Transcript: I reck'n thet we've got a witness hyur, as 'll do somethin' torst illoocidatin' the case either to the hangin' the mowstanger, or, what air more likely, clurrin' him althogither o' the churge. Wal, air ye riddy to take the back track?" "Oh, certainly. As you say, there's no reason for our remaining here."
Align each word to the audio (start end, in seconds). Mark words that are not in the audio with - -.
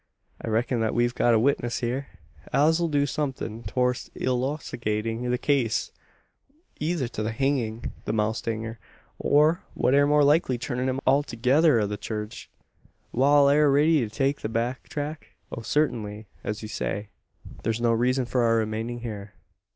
I 0.41 0.47
reck'n 0.47 0.79
thet 0.81 0.95
we've 0.95 1.13
got 1.13 1.35
a 1.35 1.39
witness 1.39 1.79
hyur, 1.81 2.07
as 2.51 2.79
'll 2.79 2.87
do 2.87 3.05
somethin' 3.05 3.61
torst 3.61 4.11
illoocidatin' 4.15 5.29
the 5.29 5.37
case 5.37 5.91
either 6.79 7.07
to 7.09 7.21
the 7.21 7.31
hangin' 7.31 7.91
the 8.05 8.11
mowstanger, 8.11 8.79
or, 9.19 9.61
what 9.75 9.93
air 9.93 10.07
more 10.07 10.23
likely, 10.23 10.57
clurrin' 10.57 10.89
him 10.89 10.99
althogither 11.05 11.79
o' 11.79 11.85
the 11.85 11.97
churge. 11.99 12.49
Wal, 13.11 13.47
air 13.47 13.67
ye 13.69 13.73
riddy 13.73 13.99
to 13.99 14.09
take 14.09 14.41
the 14.41 14.49
back 14.49 14.89
track?" 14.89 15.35
"Oh, 15.51 15.61
certainly. 15.61 16.25
As 16.43 16.63
you 16.63 16.67
say, 16.67 17.09
there's 17.61 17.79
no 17.79 17.91
reason 17.91 18.25
for 18.25 18.41
our 18.41 18.55
remaining 18.55 19.01
here." 19.01 19.35